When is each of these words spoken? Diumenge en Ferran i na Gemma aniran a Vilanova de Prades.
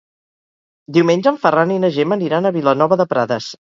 Diumenge 0.95 1.29
en 1.33 1.37
Ferran 1.45 1.73
i 1.75 1.79
na 1.85 1.91
Gemma 1.99 2.17
aniran 2.21 2.51
a 2.51 2.53
Vilanova 2.59 2.99
de 3.03 3.07
Prades. 3.13 3.53